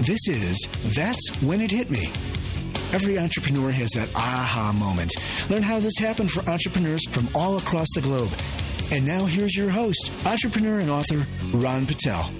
[0.00, 0.56] This is
[0.94, 2.06] That's When It Hit Me.
[2.92, 5.12] Every entrepreneur has that aha moment.
[5.50, 8.30] Learn how this happened for entrepreneurs from all across the globe.
[8.92, 12.30] And now here's your host, entrepreneur and author, Ron Patel.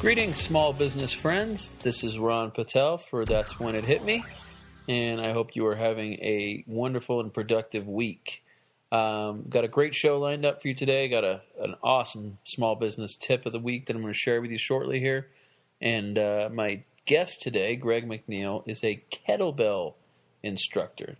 [0.00, 1.72] Greetings, small business friends.
[1.82, 4.24] This is Ron Patel for That's When It Hit Me.
[4.88, 8.42] And I hope you are having a wonderful and productive week.
[8.90, 11.08] Um, got a great show lined up for you today.
[11.08, 14.40] Got a an awesome small business tip of the week that I'm going to share
[14.40, 15.28] with you shortly here.
[15.80, 19.94] And uh, my guest today, Greg McNeil, is a kettlebell
[20.42, 21.16] instructor.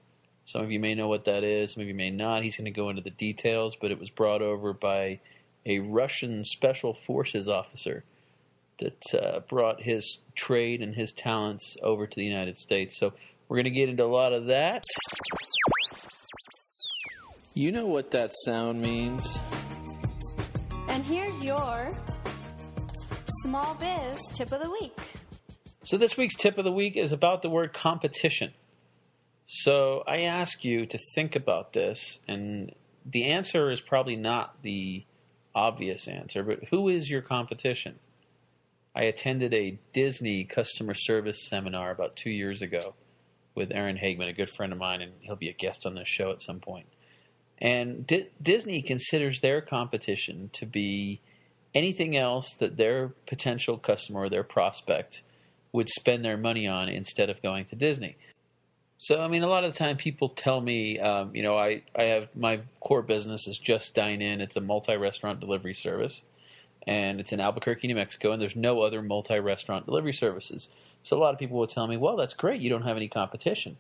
[0.47, 1.73] Some of you may know what that is.
[1.73, 2.43] Some of you may not.
[2.43, 5.21] He's going to go into the details, but it was brought over by
[5.67, 8.05] a Russian special forces officer
[8.79, 12.99] that uh, brought his trade and his talents over to the United States.
[12.99, 13.13] So
[13.49, 14.85] we're going to get into a lot of that.
[17.59, 19.37] You know what that sound means.
[20.91, 21.91] And here's your
[23.43, 24.97] small biz tip of the week.
[25.83, 28.53] So, this week's tip of the week is about the word competition.
[29.49, 35.05] So, I ask you to think about this, and the answer is probably not the
[35.53, 37.99] obvious answer, but who is your competition?
[38.95, 42.95] I attended a Disney customer service seminar about two years ago
[43.57, 46.07] with Aaron Hagman, a good friend of mine, and he'll be a guest on this
[46.07, 46.87] show at some point.
[47.61, 51.21] And D- Disney considers their competition to be
[51.75, 55.23] anything else that their potential customer or their prospect
[55.73, 58.17] would spend their money on instead of going to Disney.
[58.99, 61.83] So, I mean, a lot of the time people tell me, um, you know, I,
[61.95, 64.41] I have my core business is Just Dine In.
[64.41, 66.23] It's a multi restaurant delivery service,
[66.85, 70.69] and it's in Albuquerque, New Mexico, and there's no other multi restaurant delivery services.
[71.05, 72.61] So, a lot of people will tell me, well, that's great.
[72.61, 73.77] You don't have any competition.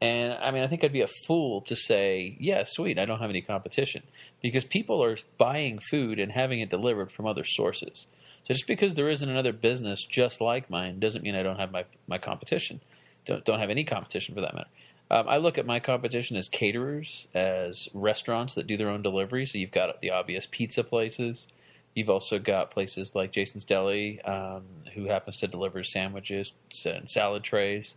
[0.00, 3.20] And I mean, I think I'd be a fool to say, yeah, sweet, I don't
[3.20, 4.02] have any competition.
[4.42, 8.06] Because people are buying food and having it delivered from other sources.
[8.46, 11.72] So just because there isn't another business just like mine doesn't mean I don't have
[11.72, 12.80] my, my competition.
[13.24, 14.68] Don't, don't have any competition for that matter.
[15.10, 19.46] Um, I look at my competition as caterers, as restaurants that do their own delivery.
[19.46, 21.46] So you've got the obvious pizza places.
[21.94, 24.64] You've also got places like Jason's Deli, um,
[24.94, 26.52] who happens to deliver sandwiches
[26.84, 27.96] and salad trays.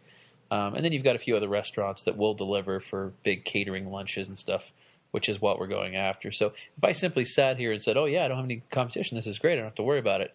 [0.52, 3.92] Um, and then you've got a few other restaurants that will deliver for big catering
[3.92, 4.72] lunches and stuff,
[5.12, 6.32] which is what we're going after.
[6.32, 9.16] So if I simply sat here and said, "Oh yeah, I don't have any competition.
[9.18, 9.54] This is great.
[9.54, 10.34] I don't have to worry about it,"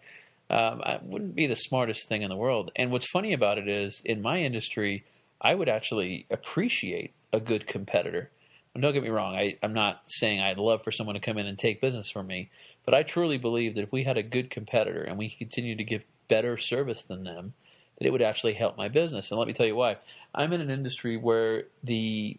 [0.51, 2.71] um, I wouldn't be the smartest thing in the world.
[2.77, 5.05] And what's funny about it is, in my industry,
[5.41, 8.31] I would actually appreciate a good competitor.
[8.79, 9.37] Don't get me wrong.
[9.37, 12.27] I, I'm not saying I'd love for someone to come in and take business from
[12.27, 12.51] me,
[12.85, 15.85] but I truly believe that if we had a good competitor and we continue to
[15.85, 17.55] give better service than them
[17.99, 19.31] that it would actually help my business.
[19.31, 19.97] And let me tell you why.
[20.35, 22.37] I'm in an industry where the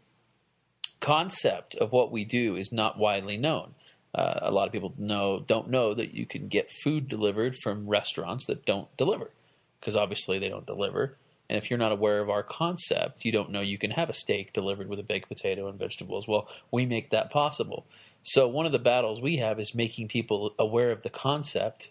[0.99, 3.73] concept of what we do is not widely known.
[4.13, 7.87] Uh, a lot of people know don't know that you can get food delivered from
[7.87, 9.29] restaurants that don't deliver
[9.79, 11.17] because obviously they don't deliver.
[11.49, 14.13] And if you're not aware of our concept, you don't know you can have a
[14.13, 16.27] steak delivered with a baked potato and vegetables.
[16.27, 17.85] Well, we make that possible.
[18.23, 21.89] So one of the battles we have is making people aware of the concept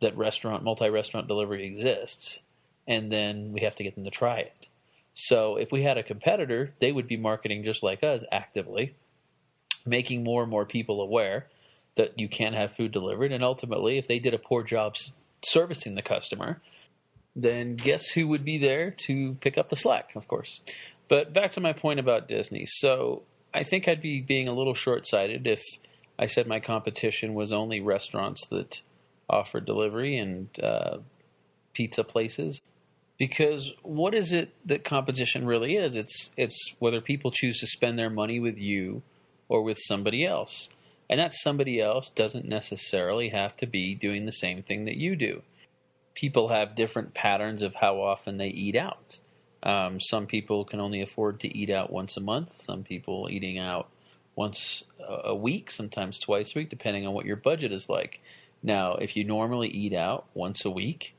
[0.00, 2.40] that restaurant multi-restaurant delivery exists
[2.90, 4.66] and then we have to get them to try it.
[5.14, 8.96] So if we had a competitor, they would be marketing just like us actively,
[9.86, 11.46] making more and more people aware
[11.96, 13.30] that you can have food delivered.
[13.30, 14.96] And ultimately, if they did a poor job
[15.44, 16.60] servicing the customer,
[17.36, 20.60] then guess who would be there to pick up the slack, of course.
[21.08, 22.66] But back to my point about Disney.
[22.66, 23.22] So
[23.54, 25.62] I think I'd be being a little short sighted if
[26.18, 28.82] I said my competition was only restaurants that
[29.28, 30.98] offer delivery and uh,
[31.72, 32.60] pizza places.
[33.20, 35.94] Because what is it that competition really is?
[35.94, 39.02] It's it's whether people choose to spend their money with you
[39.46, 40.70] or with somebody else.
[41.10, 45.16] And that somebody else doesn't necessarily have to be doing the same thing that you
[45.16, 45.42] do.
[46.14, 49.18] People have different patterns of how often they eat out.
[49.62, 52.62] Um, some people can only afford to eat out once a month.
[52.62, 53.90] Some people eating out
[54.34, 58.22] once a week, sometimes twice a week, depending on what your budget is like.
[58.62, 61.14] Now, if you normally eat out once a week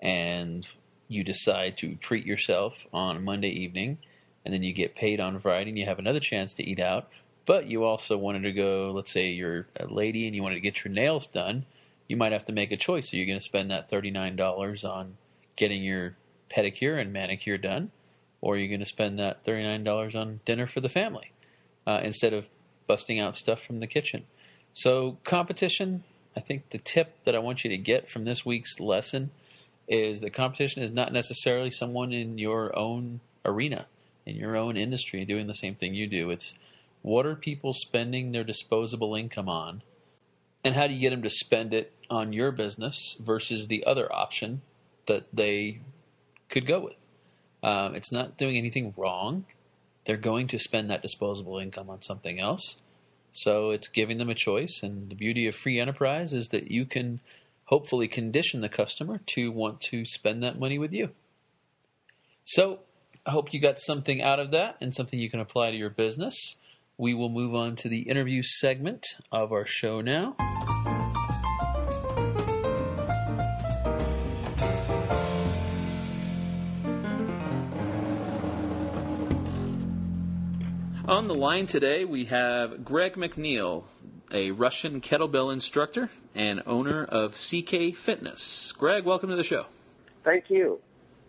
[0.00, 0.66] and
[1.08, 3.98] you decide to treat yourself on Monday evening
[4.44, 7.08] and then you get paid on Friday and you have another chance to eat out,
[7.46, 10.60] but you also wanted to go, let's say you're a lady and you wanted to
[10.60, 11.64] get your nails done,
[12.06, 13.12] you might have to make a choice.
[13.12, 15.16] Are you going to spend that $39 on
[15.56, 16.16] getting your
[16.54, 17.90] pedicure and manicure done?
[18.40, 21.32] Or are you going to spend that $39 on dinner for the family
[21.86, 22.46] uh, instead of
[22.86, 24.24] busting out stuff from the kitchen?
[24.72, 26.04] So, competition,
[26.36, 29.30] I think the tip that I want you to get from this week's lesson
[29.88, 33.86] is that competition is not necessarily someone in your own arena,
[34.26, 36.30] in your own industry, doing the same thing you do.
[36.30, 36.54] It's
[37.02, 39.82] what are people spending their disposable income on,
[40.62, 44.12] and how do you get them to spend it on your business versus the other
[44.12, 44.62] option
[45.06, 45.80] that they
[46.50, 46.96] could go with?
[47.62, 49.46] Um, it's not doing anything wrong.
[50.04, 52.76] They're going to spend that disposable income on something else.
[53.32, 54.80] So it's giving them a choice.
[54.82, 57.20] And the beauty of free enterprise is that you can
[57.68, 61.10] hopefully condition the customer to want to spend that money with you.
[62.44, 62.80] So
[63.26, 65.90] I hope you got something out of that and something you can apply to your
[65.90, 66.56] business.
[66.96, 70.34] We will move on to the interview segment of our show now.
[81.06, 83.84] On the line today, we have Greg McNeil,
[84.32, 88.72] a Russian kettlebell instructor and owner of CK Fitness.
[88.72, 89.66] Greg, welcome to the show.
[90.24, 90.80] Thank you.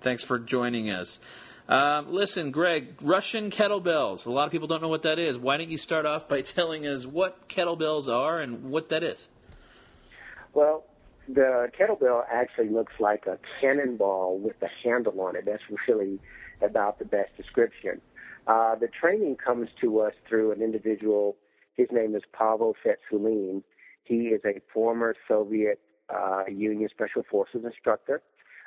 [0.01, 1.19] Thanks for joining us.
[1.67, 4.25] Uh, listen, Greg, Russian kettlebells.
[4.25, 5.37] A lot of people don't know what that is.
[5.37, 9.29] Why don't you start off by telling us what kettlebells are and what that is?
[10.53, 10.83] Well,
[11.27, 15.45] the kettlebell actually looks like a cannonball with a handle on it.
[15.45, 16.19] That's really
[16.61, 18.01] about the best description.
[18.47, 21.35] Uh, the training comes to us through an individual.
[21.79, 23.63] His name is Pavel Tsatsouline.
[24.03, 25.79] He is a former Soviet
[26.13, 28.21] uh, Union Special Forces instructor.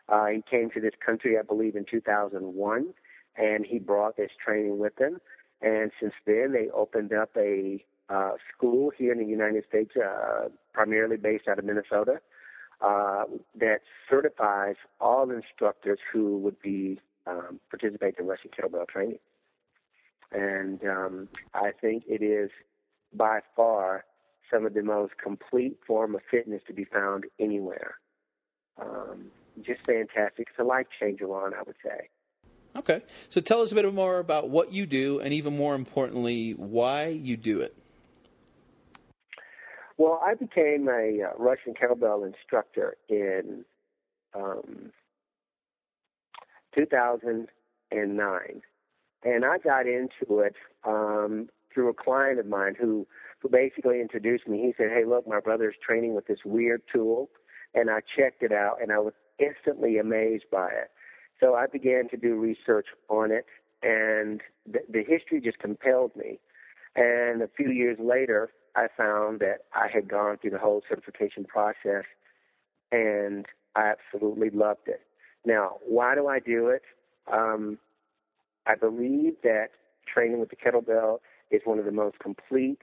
[0.09, 2.95] Uh, he came to this country, I believe, in 2001,
[3.37, 5.21] and he brought this training with him.
[5.61, 10.49] And since then, they opened up a uh, school here in the United States, uh,
[10.73, 12.19] primarily based out of Minnesota,
[12.81, 13.25] uh,
[13.61, 19.19] that certifies all instructors who would be um, participate in Russian kettlebell training
[20.35, 22.51] and um, I think it is
[23.15, 24.05] by far
[24.53, 27.95] some of the most complete form of fitness to be found anywhere.
[28.81, 29.27] Um,
[29.63, 30.49] just fantastic.
[30.51, 32.09] It's a life changer, Ron, I would say.
[32.77, 33.03] Okay.
[33.29, 37.07] So tell us a bit more about what you do, and even more importantly, why
[37.09, 37.77] you do it.
[39.99, 43.65] Well, I became a uh, Russian kettlebell instructor in
[44.35, 44.91] um,
[46.77, 48.63] 2009
[49.25, 50.55] and I got into it
[50.85, 53.07] um, through a client of mine who
[53.41, 54.59] who basically introduced me.
[54.59, 57.31] He said, "Hey, look, my brother's training with this weird tool,"
[57.75, 60.91] and I checked it out, and I was instantly amazed by it.
[61.41, 63.47] So I began to do research on it,
[63.83, 66.39] and the, the history just compelled me.
[66.95, 71.45] And a few years later, I found that I had gone through the whole certification
[71.45, 72.05] process,
[72.93, 75.01] and I absolutely loved it.
[75.45, 76.83] Now, why do I do it?
[77.33, 77.79] Um,
[78.67, 79.69] I believe that
[80.07, 81.19] training with the kettlebell
[81.53, 82.79] is one of the most complete,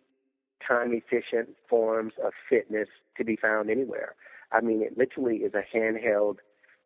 [0.65, 4.15] time efficient forms of fitness to be found anywhere.
[4.51, 6.37] I mean, it literally is a handheld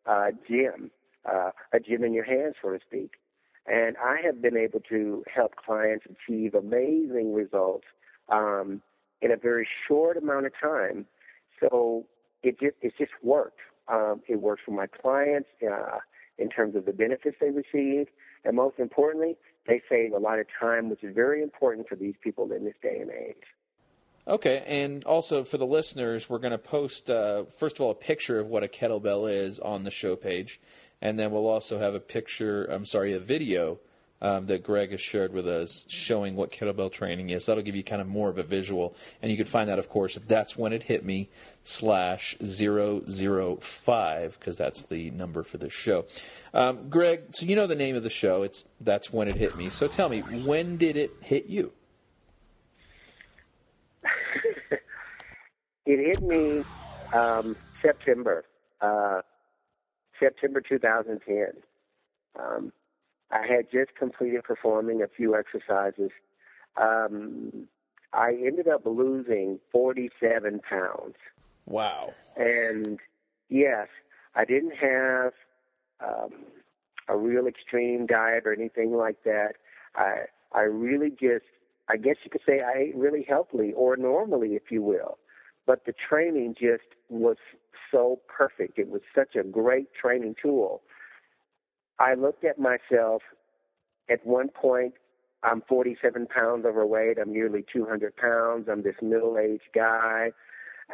[0.06, 0.90] uh, gym,
[1.24, 3.12] uh, a gym in your hand, so to speak.
[3.66, 7.86] And I have been able to help clients achieve amazing results
[8.28, 8.82] um,
[9.22, 11.06] in a very short amount of time.
[11.60, 12.04] So
[12.42, 13.60] it just, it just worked.
[13.88, 15.98] Um, it works for my clients uh,
[16.38, 18.08] in terms of the benefits they receive.
[18.44, 19.36] And most importantly,
[19.66, 22.74] they save a lot of time, which is very important for these people in this
[22.82, 23.36] day and age.
[24.26, 27.94] Okay, and also for the listeners, we're going to post, uh, first of all, a
[27.94, 30.60] picture of what a kettlebell is on the show page,
[31.02, 33.80] and then we'll also have a picture, I'm sorry, a video
[34.20, 37.46] um, that Greg has shared with us showing what kettlebell training is.
[37.46, 38.94] That'll give you kind of more of a visual.
[39.20, 41.28] And you can find that, of course, that's when it hit me
[41.62, 46.06] slash 005 because that's the number for the show.
[46.52, 48.42] Um, Greg, so you know the name of the show.
[48.42, 49.68] It's That's When It Hit Me.
[49.68, 51.72] So tell me, when did it hit you?
[55.86, 56.64] it hit me
[57.12, 58.44] um, September.
[58.80, 59.22] Uh,
[60.20, 61.46] September 2010.
[62.38, 62.72] Um,
[63.34, 66.10] I had just completed performing a few exercises.
[66.80, 67.66] Um,
[68.12, 71.16] I ended up losing 47 pounds.
[71.66, 72.14] Wow.
[72.36, 73.00] And
[73.48, 73.88] yes,
[74.36, 75.32] I didn't have
[76.00, 76.30] um,
[77.08, 79.54] a real extreme diet or anything like that.
[79.96, 81.46] I I really just
[81.88, 85.18] I guess you could say I ate really healthily or normally, if you will.
[85.66, 87.36] But the training just was
[87.90, 88.78] so perfect.
[88.78, 90.82] It was such a great training tool.
[91.98, 93.22] I looked at myself
[94.10, 94.94] at one point.
[95.42, 97.18] I'm 47 pounds overweight.
[97.20, 98.68] I'm nearly 200 pounds.
[98.70, 100.32] I'm this middle-aged guy,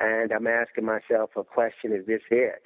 [0.00, 2.62] and I'm asking myself a question: Is this it?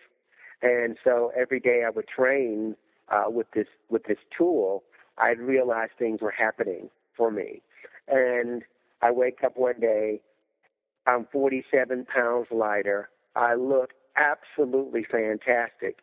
[0.62, 2.74] And so every day I would train
[3.10, 4.82] uh, with this with this tool.
[5.18, 7.62] I'd realize things were happening for me,
[8.08, 8.62] and
[9.02, 10.20] I wake up one day.
[11.06, 13.10] I'm 47 pounds lighter.
[13.36, 15.98] I look absolutely fantastic.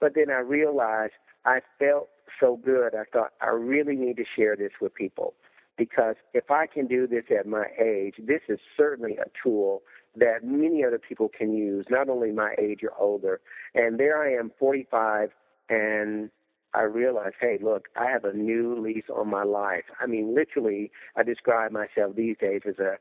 [0.00, 1.12] But then I realized
[1.44, 2.94] I felt so good.
[2.94, 5.34] I thought I really need to share this with people
[5.76, 9.82] because if I can do this at my age, this is certainly a tool
[10.16, 13.40] that many other people can use, not only my age or older.
[13.74, 15.30] And there I am, 45,
[15.68, 16.30] and
[16.74, 19.84] I realized, hey, look, I have a new lease on my life.
[20.00, 22.96] I mean, literally, I describe myself these days as a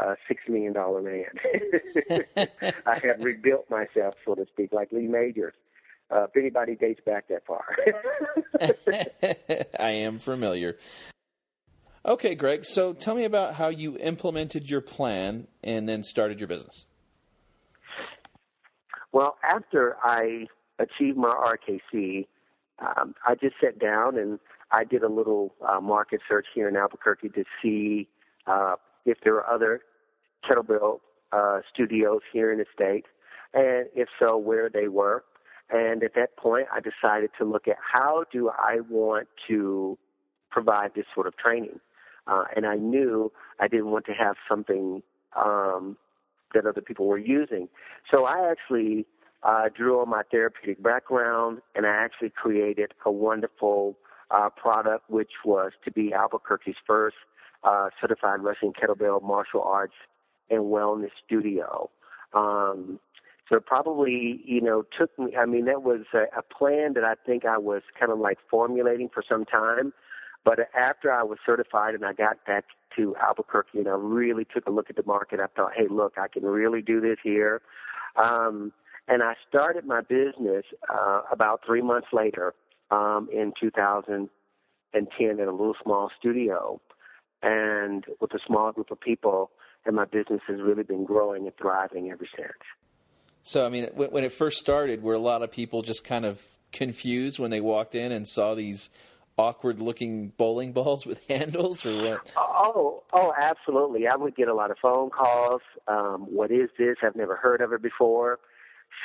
[0.00, 1.24] uh, six million dollar man.
[2.86, 5.54] I have rebuilt myself, so to speak, like Lee Majors.
[6.10, 7.64] Uh, if anybody dates back that far,
[9.80, 10.76] I am familiar.
[12.04, 12.64] Okay, Greg.
[12.64, 16.86] So tell me about how you implemented your plan and then started your business.
[19.12, 20.46] Well, after I
[20.78, 22.26] achieved my RKC,
[22.78, 24.38] um, I just sat down and
[24.72, 28.08] I did a little uh, market search here in Albuquerque to see
[28.46, 29.80] uh, if there are other
[30.48, 31.00] kettlebell
[31.32, 33.04] uh, studios here in the state,
[33.52, 35.24] and if so, where they were.
[35.72, 39.96] And at that point, I decided to look at how do I want to
[40.50, 41.80] provide this sort of training.
[42.26, 45.02] Uh, and I knew I didn't want to have something
[45.36, 45.96] um,
[46.54, 47.68] that other people were using.
[48.10, 49.06] So I actually
[49.42, 53.96] uh, drew on my therapeutic background, and I actually created a wonderful
[54.30, 57.16] uh, product, which was to be Albuquerque's first
[57.64, 59.94] uh, certified Russian kettlebell martial arts
[60.50, 61.90] and wellness studio.
[62.32, 63.00] Um,
[63.50, 67.02] so it probably, you know, took me, I mean, that was a, a plan that
[67.04, 69.92] I think I was kind of like formulating for some time.
[70.44, 72.64] But after I was certified and I got back
[72.96, 76.14] to Albuquerque and I really took a look at the market, I thought, hey, look,
[76.16, 77.60] I can really do this here.
[78.14, 78.72] Um,
[79.08, 82.54] and I started my business uh, about three months later
[82.92, 84.28] um, in 2010
[85.20, 86.80] in a little small studio
[87.42, 89.50] and with a small group of people
[89.84, 92.52] and my business has really been growing and thriving ever since.
[93.42, 96.42] So, I mean, when it first started, were a lot of people just kind of
[96.72, 98.90] confused when they walked in and saw these
[99.38, 102.30] awkward-looking bowling balls with handles, or what?
[102.36, 104.06] Oh, oh, absolutely.
[104.06, 105.62] I would get a lot of phone calls.
[105.88, 106.96] Um, what is this?
[107.02, 108.38] I've never heard of it before.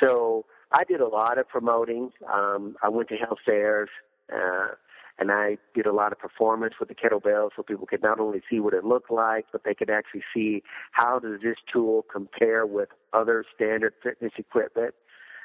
[0.00, 2.10] So I did a lot of promoting.
[2.32, 3.88] Um, I went to health fairs.
[4.32, 4.74] Uh,
[5.18, 8.42] and I did a lot of performance with the kettlebell so people could not only
[8.50, 12.66] see what it looked like, but they could actually see how does this tool compare
[12.66, 14.94] with other standard fitness equipment.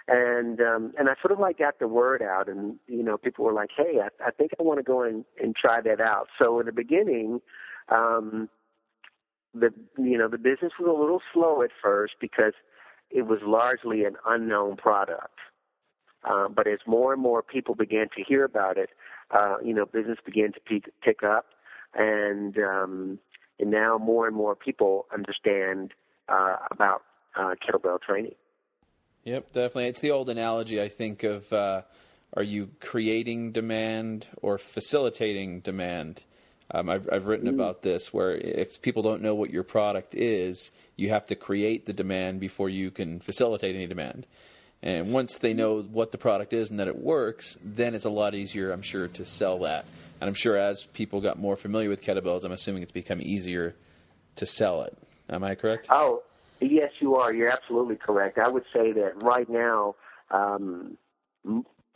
[0.07, 3.45] And um, and I sort of like got the word out, and you know people
[3.45, 6.27] were like, "Hey, I, I think I want to go and, and try that out."
[6.41, 7.39] So in the beginning,
[7.89, 8.49] um,
[9.53, 12.53] the you know the business was a little slow at first because
[13.11, 15.37] it was largely an unknown product.
[16.23, 18.89] Um, but as more and more people began to hear about it,
[19.31, 21.45] uh, you know, business began to pick, pick up,
[21.93, 23.19] and um,
[23.59, 25.93] and now more and more people understand
[26.29, 27.03] uh, about
[27.35, 28.35] uh, kettlebell training.
[29.23, 29.87] Yep, definitely.
[29.87, 31.83] It's the old analogy I think of: uh,
[32.33, 36.23] are you creating demand or facilitating demand?
[36.73, 37.53] Um, I've, I've written mm.
[37.53, 41.85] about this where if people don't know what your product is, you have to create
[41.85, 44.25] the demand before you can facilitate any demand.
[44.83, 48.09] And once they know what the product is and that it works, then it's a
[48.09, 49.85] lot easier, I'm sure, to sell that.
[50.19, 53.75] And I'm sure as people got more familiar with kettlebells, I'm assuming it's become easier
[54.35, 54.97] to sell it.
[55.29, 55.87] Am I correct?
[55.89, 56.23] Oh,
[56.59, 57.33] yes, you are.
[57.33, 58.37] You're absolutely correct.
[58.37, 59.95] I would say that right now,
[60.31, 60.97] um,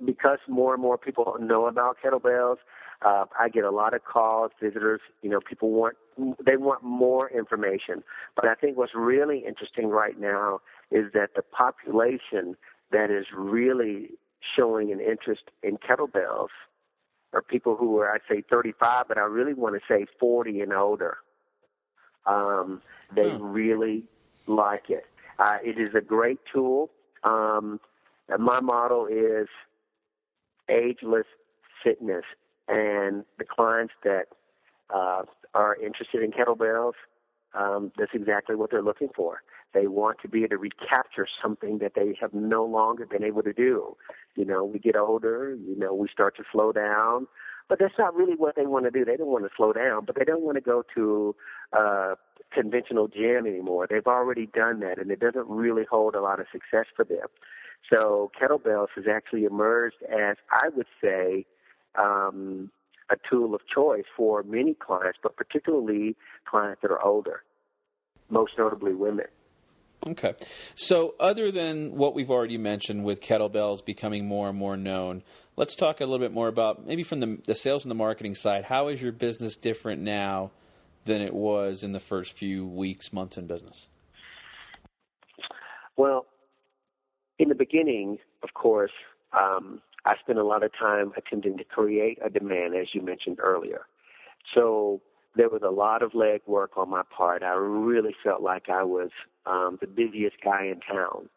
[0.03, 2.57] because more and more people know about kettlebells,
[3.01, 5.01] uh, I get a lot of calls, visitors.
[5.21, 8.03] You know, people want they want more information.
[8.35, 10.61] But I think what's really interesting right now
[10.91, 12.55] is that the population
[12.91, 14.11] that is really
[14.55, 16.49] showing an interest in kettlebells
[17.33, 20.73] are people who are, I'd say, 35, but I really want to say 40 and
[20.73, 21.17] older.
[22.25, 22.81] Um,
[23.13, 23.43] they hmm.
[23.43, 24.03] really
[24.47, 25.05] like it.
[25.37, 26.89] Uh, it is a great tool.
[27.23, 27.79] Um,
[28.39, 29.47] my model is
[30.69, 31.25] ageless
[31.83, 32.23] fitness.
[32.67, 34.25] And the clients that
[34.93, 35.23] uh,
[35.53, 36.93] are interested in kettlebells,
[37.53, 39.41] um, that's exactly what they're looking for.
[39.75, 43.43] They want to be able to recapture something that they have no longer been able
[43.43, 43.97] to do.
[44.35, 47.27] You know, we get older, you know, we start to slow down,
[47.67, 49.03] but that's not really what they want to do.
[49.03, 51.35] They don't want to slow down, but they don't want to go to
[51.73, 52.15] uh,
[52.51, 53.85] conventional gym anymore.
[53.89, 57.27] They've already done that, and it doesn't really hold a lot of success for them.
[57.91, 61.45] So kettlebells has actually emerged as, I would say,
[62.01, 62.71] um,
[63.09, 66.15] a tool of choice for many clients, but particularly
[66.49, 67.43] clients that are older,
[68.29, 69.27] most notably women.
[70.07, 70.35] Okay.
[70.75, 75.23] So, other than what we've already mentioned with kettlebells becoming more and more known,
[75.55, 78.35] let's talk a little bit more about maybe from the, the sales and the marketing
[78.35, 78.65] side.
[78.65, 80.51] How is your business different now
[81.05, 83.87] than it was in the first few weeks, months in business?
[85.97, 86.27] Well,
[87.39, 88.91] in the beginning, of course,
[89.33, 93.39] um, I spent a lot of time attempting to create a demand, as you mentioned
[93.41, 93.87] earlier.
[94.53, 95.01] So
[95.35, 97.43] there was a lot of legwork on my part.
[97.43, 99.09] I really felt like I was
[99.45, 101.29] um, the busiest guy in town.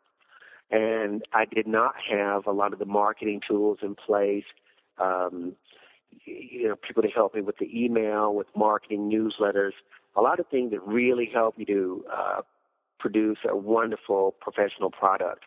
[0.71, 4.45] And I did not have a lot of the marketing tools in place.
[4.99, 5.55] Um,
[6.25, 9.73] you know, people to help me with the email, with marketing newsletters,
[10.17, 12.43] a lot of things that really help you to uh,
[12.99, 15.45] produce a wonderful professional product.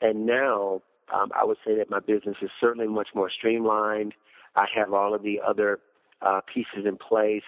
[0.00, 4.14] And now um, I would say that my business is certainly much more streamlined.
[4.56, 5.80] I have all of the other
[6.20, 7.42] uh, pieces in place.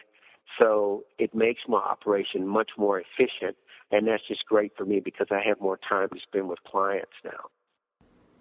[0.58, 3.56] So it makes my operation much more efficient.
[3.90, 7.12] And that's just great for me because I have more time to spend with clients
[7.24, 7.50] now.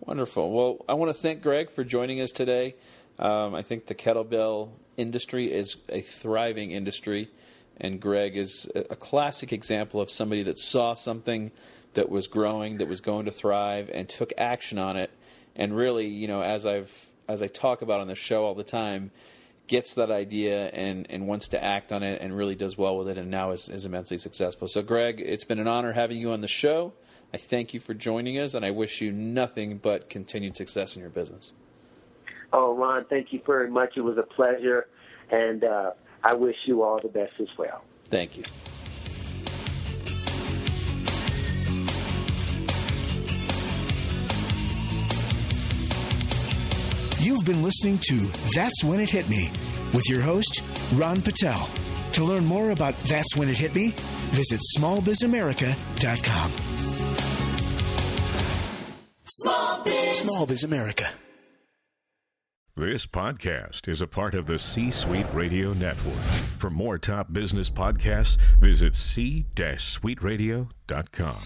[0.00, 0.50] Wonderful.
[0.50, 2.76] Well, I want to thank Greg for joining us today.
[3.18, 7.28] Um, I think the kettlebell industry is a thriving industry,
[7.76, 11.50] and Greg is a classic example of somebody that saw something
[11.94, 15.10] that was growing, that was going to thrive, and took action on it.
[15.56, 18.64] And really, you know, as I've as I talk about on the show all the
[18.64, 19.10] time,
[19.68, 23.08] gets that idea and, and wants to act on it and really does well with
[23.08, 24.66] it and now is, is immensely successful.
[24.66, 26.94] So, Greg, it's been an honor having you on the show.
[27.32, 31.02] I thank you for joining us, and I wish you nothing but continued success in
[31.02, 31.52] your business.
[32.52, 33.96] Oh, Ron, thank you very much.
[33.96, 34.88] It was a pleasure,
[35.30, 35.90] and uh,
[36.24, 37.84] I wish you all the best as well.
[38.06, 38.44] Thank you.
[47.20, 49.50] You've been listening to That's When It Hit Me
[49.92, 50.62] with your host,
[50.94, 51.68] Ron Patel.
[52.12, 53.92] To learn more about That's When It Hit Me,
[54.30, 56.52] visit smallbizamerica.com.
[59.24, 60.18] Small Biz.
[60.18, 61.08] Small Biz America.
[62.76, 66.22] This podcast is a part of the C Suite Radio Network.
[66.58, 71.38] For more top business podcasts, visit c-suiteradio.com.